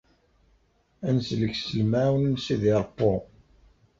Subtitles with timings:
[1.07, 3.13] Ad neslek s lemɛawna n Sidi Ṛebbi!